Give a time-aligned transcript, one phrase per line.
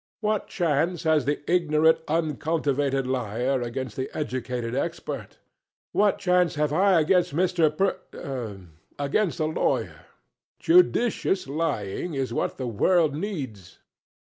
[0.19, 5.37] What chance has the ignorant uncultivated liar against the educated expert?
[5.91, 7.69] What chance have I against Mr.
[7.69, 8.57] Per
[8.97, 10.07] against a lawyer?
[10.59, 13.77] Judicious lying is what the world needs.